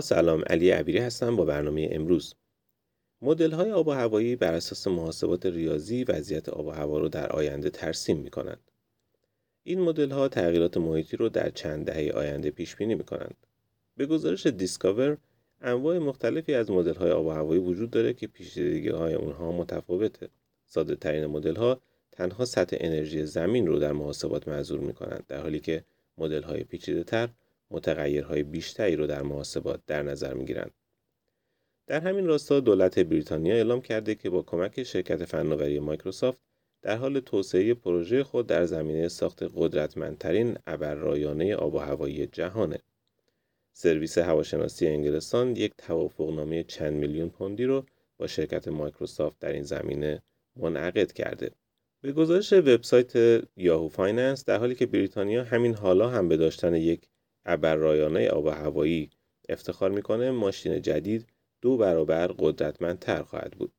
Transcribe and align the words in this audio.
سلام 0.00 0.42
علی 0.46 0.70
عبیری 0.70 0.98
هستم 0.98 1.36
با 1.36 1.44
برنامه 1.44 1.88
امروز 1.92 2.34
مدل 3.22 3.52
های 3.52 3.70
آب 3.70 3.88
و 3.88 3.90
هوایی 3.90 4.36
بر 4.36 4.54
اساس 4.54 4.86
محاسبات 4.86 5.46
ریاضی 5.46 6.04
وضعیت 6.04 6.48
آب 6.48 6.66
و 6.66 6.70
هوا 6.70 6.98
رو 6.98 7.08
در 7.08 7.32
آینده 7.32 7.70
ترسیم 7.70 8.16
می 8.16 8.30
کنند. 8.30 8.70
این 9.62 9.80
مدل 9.80 10.10
ها 10.10 10.28
تغییرات 10.28 10.76
محیطی 10.76 11.16
رو 11.16 11.28
در 11.28 11.50
چند 11.50 11.86
دهه 11.86 12.12
آینده 12.12 12.50
پیش 12.50 12.76
بینی 12.76 12.94
می 12.94 13.04
کنند. 13.04 13.36
به 13.96 14.06
گزارش 14.06 14.46
دیسکاور 14.46 15.16
انواع 15.60 15.98
مختلفی 15.98 16.54
از 16.54 16.70
مدل 16.70 16.94
های 16.94 17.10
آب 17.10 17.26
و 17.26 17.30
هوایی 17.30 17.60
وجود 17.60 17.90
داره 17.90 18.12
که 18.12 18.26
پیچیدگی 18.26 18.88
های 18.88 19.14
اونها 19.14 19.52
متفاوته. 19.52 20.28
ساده 20.66 20.96
ترین 20.96 21.26
مدل 21.26 21.56
ها 21.56 21.80
تنها 22.12 22.44
سطح 22.44 22.76
انرژی 22.80 23.26
زمین 23.26 23.66
رو 23.66 23.78
در 23.78 23.92
محاسبات 23.92 24.48
معذور 24.48 24.80
می 24.80 24.94
کنند 24.94 25.24
در 25.28 25.40
حالی 25.40 25.60
که 25.60 25.84
مدل 26.18 26.42
های 26.42 26.64
پیچیده 26.64 27.04
تر 27.04 27.28
متغیرهای 27.70 28.42
بیشتری 28.42 28.96
رو 28.96 29.06
در 29.06 29.22
محاسبات 29.22 29.80
در 29.86 30.02
نظر 30.02 30.34
می 30.34 30.44
گیرند. 30.44 30.74
در 31.86 32.00
همین 32.00 32.26
راستا 32.26 32.60
دولت 32.60 32.98
بریتانیا 32.98 33.54
اعلام 33.54 33.80
کرده 33.80 34.14
که 34.14 34.30
با 34.30 34.42
کمک 34.42 34.82
شرکت 34.82 35.24
فناوری 35.24 35.78
مایکروسافت 35.78 36.38
در 36.82 36.96
حال 36.96 37.20
توسعه 37.20 37.74
پروژه 37.74 38.24
خود 38.24 38.46
در 38.46 38.64
زمینه 38.64 39.08
ساخت 39.08 39.42
قدرتمندترین 39.54 40.58
ابررایانه 40.66 41.54
آب 41.54 41.74
و 41.74 41.78
هوایی 41.78 42.26
جهانه. 42.26 42.78
سرویس 43.72 44.18
هواشناسی 44.18 44.86
انگلستان 44.86 45.56
یک 45.56 45.72
توافقنامه 45.78 46.64
چند 46.64 46.92
میلیون 46.92 47.28
پوندی 47.28 47.64
رو 47.64 47.86
با 48.18 48.26
شرکت 48.26 48.68
مایکروسافت 48.68 49.38
در 49.38 49.52
این 49.52 49.62
زمینه 49.62 50.22
منعقد 50.56 51.12
کرده. 51.12 51.50
به 52.00 52.12
گزارش 52.12 52.52
وبسایت 52.52 53.42
یاهو 53.56 53.88
فایننس 53.88 54.44
در 54.44 54.58
حالی 54.58 54.74
که 54.74 54.86
بریتانیا 54.86 55.44
همین 55.44 55.74
حالا 55.74 56.08
هم 56.08 56.28
به 56.28 56.36
داشتن 56.36 56.74
یک 56.74 57.08
ابررایانه 57.46 58.28
آب 58.28 58.44
و 58.44 58.50
هوایی 58.50 59.10
افتخار 59.48 59.90
می‌کنه 59.90 60.30
ماشین 60.30 60.82
جدید 60.82 61.26
دو 61.62 61.76
برابر 61.76 62.26
قدرتمندتر 62.26 63.22
خواهد 63.22 63.52
بود. 63.52 63.72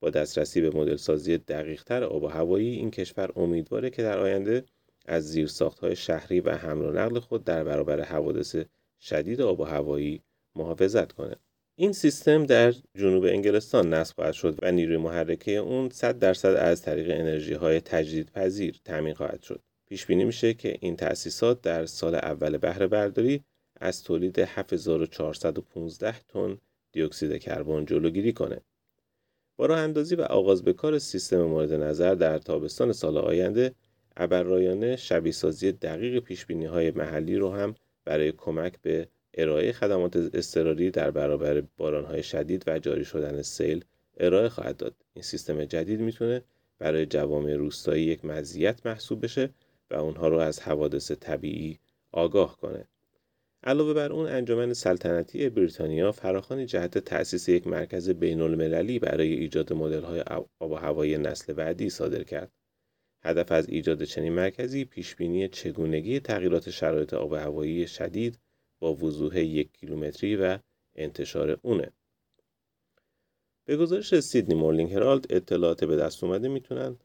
با 0.00 0.10
دسترسی 0.10 0.60
به 0.60 0.70
مدل 0.70 0.96
سازی 0.96 1.38
دقیقتر 1.38 2.04
آب 2.04 2.22
و 2.22 2.26
هوایی 2.26 2.68
این 2.68 2.90
کشور 2.90 3.30
امیدواره 3.36 3.90
که 3.90 4.02
در 4.02 4.18
آینده 4.18 4.64
از 5.06 5.24
زیرساختهای 5.24 5.96
شهری 5.96 6.40
و 6.40 6.50
حمل 6.50 6.84
و 6.84 6.92
نقل 6.92 7.18
خود 7.18 7.44
در 7.44 7.64
برابر 7.64 8.00
حوادث 8.00 8.56
شدید 9.00 9.40
آب 9.40 9.60
و 9.60 9.64
هوایی 9.64 10.22
محافظت 10.56 11.12
کنه. 11.12 11.36
این 11.78 11.92
سیستم 11.92 12.46
در 12.46 12.74
جنوب 12.94 13.24
انگلستان 13.24 13.94
نصب 13.94 14.14
خواهد 14.14 14.34
شد 14.34 14.58
و 14.62 14.72
نیروی 14.72 14.96
محرکه 14.96 15.56
اون 15.56 15.88
100 15.88 16.18
درصد 16.18 16.54
از 16.54 16.82
طریق 16.82 17.10
انرژی 17.10 17.54
های 17.54 17.80
تجدیدپذیر 17.80 18.80
تامین 18.84 19.14
خواهد 19.14 19.42
شد. 19.42 19.62
پیش 19.86 20.06
بینی 20.06 20.24
میشه 20.24 20.54
که 20.54 20.76
این 20.80 20.96
تأسیسات 20.96 21.62
در 21.62 21.86
سال 21.86 22.14
اول 22.14 22.56
بهره 22.56 22.86
برداری 22.86 23.44
از 23.80 24.02
تولید 24.02 24.38
7415 24.38 26.20
تن 26.28 26.58
دیوکسید 26.92 27.38
کربن 27.38 27.84
جلوگیری 27.84 28.32
کنه. 28.32 28.60
با 29.56 29.66
راه 29.66 29.78
اندازی 29.78 30.14
و 30.14 30.22
آغاز 30.22 30.64
به 30.64 30.72
کار 30.72 30.98
سیستم 30.98 31.42
مورد 31.42 31.72
نظر 31.72 32.14
در 32.14 32.38
تابستان 32.38 32.92
سال 32.92 33.18
آینده 33.18 33.74
ابررایانه 34.16 34.96
شبیه 34.96 35.32
سازی 35.32 35.72
دقیق 35.72 36.18
پیش 36.18 36.46
های 36.50 36.90
محلی 36.90 37.36
رو 37.36 37.52
هم 37.52 37.74
برای 38.04 38.32
کمک 38.32 38.80
به 38.82 39.08
ارائه 39.34 39.72
خدمات 39.72 40.16
اضطراری 40.16 40.90
در 40.90 41.10
برابر 41.10 41.62
بارانهای 41.76 42.22
شدید 42.22 42.64
و 42.66 42.78
جاری 42.78 43.04
شدن 43.04 43.42
سیل 43.42 43.84
ارائه 44.20 44.48
خواهد 44.48 44.76
داد. 44.76 44.94
این 45.14 45.22
سیستم 45.22 45.64
جدید 45.64 46.00
می‌تونه 46.00 46.42
برای 46.78 47.06
جوامع 47.06 47.54
روستایی 47.54 48.04
یک 48.04 48.24
مزیت 48.24 48.86
محسوب 48.86 49.24
بشه 49.24 49.50
و 49.90 49.94
اونها 49.94 50.28
رو 50.28 50.38
از 50.38 50.60
حوادث 50.60 51.12
طبیعی 51.12 51.78
آگاه 52.12 52.56
کنه. 52.56 52.88
علاوه 53.62 53.94
بر 53.94 54.12
اون 54.12 54.26
انجمن 54.26 54.72
سلطنتی 54.72 55.48
بریتانیا 55.48 56.12
فراخانی 56.12 56.66
جهت 56.66 56.98
تأسیس 56.98 57.48
یک 57.48 57.66
مرکز 57.66 58.10
بین 58.10 58.40
المللی 58.40 58.98
برای 58.98 59.32
ایجاد 59.32 59.72
های 59.72 60.20
آب 60.20 60.70
و 60.70 60.74
هوایی 60.74 61.18
نسل 61.18 61.52
بعدی 61.52 61.90
صادر 61.90 62.22
کرد. 62.22 62.52
هدف 63.22 63.52
از 63.52 63.68
ایجاد 63.68 64.04
چنین 64.04 64.32
مرکزی 64.32 64.84
پیشبینی 64.84 65.48
چگونگی 65.48 66.20
تغییرات 66.20 66.70
شرایط 66.70 67.14
آب 67.14 67.32
و 67.32 67.34
هوایی 67.34 67.86
شدید 67.86 68.38
با 68.78 68.94
وضوح 68.94 69.38
یک 69.38 69.72
کیلومتری 69.72 70.36
و 70.36 70.58
انتشار 70.94 71.58
اونه. 71.62 71.92
به 73.64 73.76
گزارش 73.76 74.20
سیدنی 74.20 74.54
مورلینگ 74.54 74.92
هرالد 74.92 75.26
اطلاعات 75.30 75.84
به 75.84 75.96
دست 75.96 76.24
اومده 76.24 76.48
می‌تونن 76.48 76.96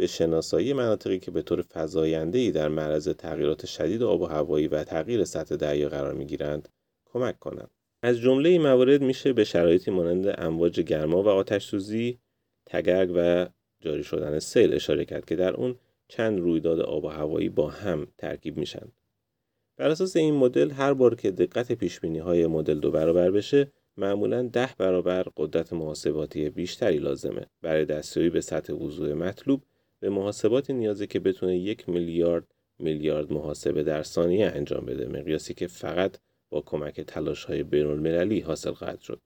به 0.00 0.06
شناسایی 0.06 0.72
مناطقی 0.72 1.18
که 1.18 1.30
به 1.30 1.42
طور 1.42 1.64
فزاینده‌ای 1.72 2.50
در 2.50 2.68
معرض 2.68 3.08
تغییرات 3.08 3.66
شدید 3.66 4.02
آب 4.02 4.20
و 4.20 4.26
هوایی 4.26 4.68
و 4.68 4.84
تغییر 4.84 5.24
سطح 5.24 5.56
دریا 5.56 5.88
قرار 5.88 6.14
می‌گیرند 6.14 6.68
کمک 7.04 7.38
کنند. 7.38 7.70
از 8.02 8.18
جمله 8.18 8.48
این 8.48 8.62
موارد 8.62 9.02
میشه 9.02 9.32
به 9.32 9.44
شرایطی 9.44 9.90
مانند 9.90 10.34
امواج 10.38 10.80
گرما 10.80 11.22
و 11.22 11.28
آتش 11.28 11.66
سوزی، 11.66 12.18
تگرگ 12.66 13.12
و 13.16 13.48
جاری 13.80 14.04
شدن 14.04 14.38
سیل 14.38 14.74
اشاره 14.74 15.04
کرد 15.04 15.24
که 15.24 15.36
در 15.36 15.54
اون 15.54 15.76
چند 16.08 16.40
رویداد 16.40 16.80
آب 16.80 17.04
و 17.04 17.08
هوایی 17.08 17.48
با 17.48 17.68
هم 17.68 18.06
ترکیب 18.18 18.56
میشن. 18.56 18.92
بر 19.76 19.88
اساس 19.88 20.16
این 20.16 20.34
مدل 20.34 20.70
هر 20.70 20.94
بار 20.94 21.14
که 21.14 21.30
دقت 21.30 21.72
پیش 21.72 21.98
های 21.98 22.46
مدل 22.46 22.80
دو 22.80 22.90
برابر 22.90 23.30
بشه 23.30 23.72
معمولا 23.96 24.42
ده 24.42 24.70
برابر 24.78 25.26
قدرت 25.36 25.72
محاسباتی 25.72 26.50
بیشتری 26.50 26.98
لازمه 26.98 27.46
برای 27.62 27.84
دستیابی 27.84 28.30
به 28.30 28.40
سطح 28.40 28.72
وضوح 28.72 29.12
مطلوب 29.12 29.62
به 30.00 30.10
محاسباتی 30.10 30.72
نیازه 30.72 31.06
که 31.06 31.20
بتونه 31.20 31.58
یک 31.58 31.88
میلیارد 31.88 32.44
میلیارد 32.78 33.32
محاسبه 33.32 33.82
در 33.82 34.02
ثانیه 34.02 34.46
انجام 34.46 34.86
بده 34.86 35.06
مقیاسی 35.06 35.54
که 35.54 35.66
فقط 35.66 36.18
با 36.50 36.60
کمک 36.60 37.00
تلاش 37.00 37.44
های 37.44 37.62
بین 37.62 37.86
المللی 37.86 38.40
حاصل 38.40 38.72
خواهد 38.72 39.00
شد. 39.00 39.20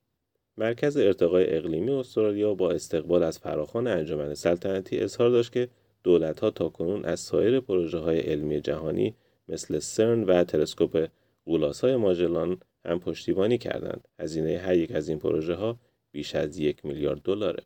مرکز 0.56 0.96
ارتقای 0.96 1.56
اقلیمی 1.56 1.90
استرالیا 1.90 2.54
با 2.54 2.70
استقبال 2.70 3.22
از 3.22 3.38
فراخان 3.38 3.86
انجمن 3.86 4.34
سلطنتی 4.34 4.98
اظهار 4.98 5.30
داشت 5.30 5.52
که 5.52 5.68
دولت 6.02 6.40
ها 6.40 6.50
تا 6.50 6.68
کنون 6.68 7.04
از 7.04 7.20
سایر 7.20 7.60
پروژه 7.60 7.98
های 7.98 8.20
علمی 8.20 8.60
جهانی 8.60 9.14
مثل 9.48 9.78
سرن 9.78 10.24
و 10.24 10.44
تلسکوپ 10.44 11.08
غولاس 11.46 11.80
های 11.80 11.96
ماجلان 11.96 12.60
هم 12.84 13.00
پشتیبانی 13.00 13.58
کردند. 13.58 14.08
هزینه 14.18 14.58
هر 14.58 14.74
یک 14.74 14.92
از 14.92 15.08
این 15.08 15.18
پروژه 15.18 15.54
ها 15.54 15.78
بیش 16.12 16.34
از 16.34 16.58
یک 16.58 16.84
میلیارد 16.84 17.22
دلاره. 17.22 17.62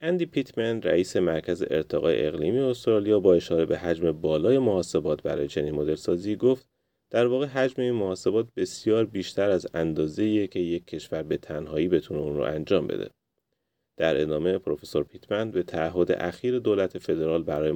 اندی 0.00 0.26
پیتمن 0.26 0.82
رئیس 0.82 1.16
مرکز 1.16 1.64
ارتقای 1.70 2.26
اقلیمی 2.26 2.58
استرالیا 2.58 3.20
با 3.20 3.34
اشاره 3.34 3.66
به 3.66 3.78
حجم 3.78 4.12
بالای 4.12 4.58
محاسبات 4.58 5.22
برای 5.22 5.48
چنین 5.48 5.74
مدل 5.74 5.94
سازی 5.94 6.36
گفت 6.36 6.68
در 7.10 7.26
واقع 7.26 7.46
حجم 7.46 7.82
این 7.82 7.92
محاسبات 7.92 8.46
بسیار 8.56 9.04
بیشتر 9.04 9.50
از 9.50 9.66
اندازه 9.74 10.46
که 10.46 10.60
یک 10.60 10.86
کشور 10.86 11.22
به 11.22 11.36
تنهایی 11.36 11.88
بتونه 11.88 12.20
اون 12.20 12.36
رو 12.36 12.42
انجام 12.42 12.86
بده. 12.86 13.10
در 13.96 14.20
ادامه 14.20 14.58
پروفسور 14.58 15.04
پیتمن 15.04 15.50
به 15.50 15.62
تعهد 15.62 16.12
اخیر 16.12 16.58
دولت 16.58 16.98
فدرال 16.98 17.42
برای 17.42 17.72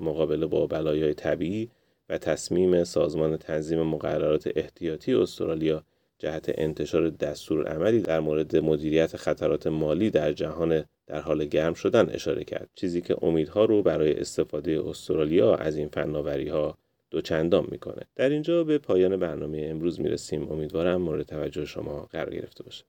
مقابله 0.00 0.46
با 0.46 0.66
بلایای 0.66 1.14
طبیعی 1.14 1.70
و 2.08 2.18
تصمیم 2.18 2.84
سازمان 2.84 3.36
تنظیم 3.36 3.82
مقررات 3.82 4.50
احتیاطی 4.56 5.14
استرالیا 5.14 5.84
جهت 6.20 6.52
انتشار 6.54 7.10
دستور 7.10 7.68
عملی 7.68 8.00
در 8.00 8.20
مورد 8.20 8.56
مدیریت 8.56 9.16
خطرات 9.16 9.66
مالی 9.66 10.10
در 10.10 10.32
جهان 10.32 10.84
در 11.06 11.20
حال 11.20 11.44
گرم 11.44 11.74
شدن 11.74 12.10
اشاره 12.10 12.44
کرد. 12.44 12.70
چیزی 12.74 13.00
که 13.00 13.16
امیدها 13.22 13.64
رو 13.64 13.82
برای 13.82 14.20
استفاده 14.20 14.88
استرالیا 14.88 15.54
از 15.54 15.76
این 15.76 15.88
فناوری 15.88 16.48
ها 16.48 16.78
دوچندان 17.10 17.66
می‌کنه. 17.70 18.02
در 18.16 18.28
اینجا 18.28 18.64
به 18.64 18.78
پایان 18.78 19.16
برنامه 19.16 19.66
امروز 19.70 20.00
می‌رسیم. 20.00 20.52
امیدوارم 20.52 21.02
مورد 21.02 21.26
توجه 21.26 21.64
شما 21.64 22.08
قرار 22.12 22.34
گرفته 22.34 22.64
باشه. 22.64 22.84